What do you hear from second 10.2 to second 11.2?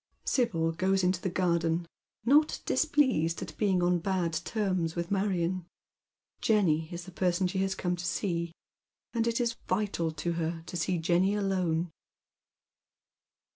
her to see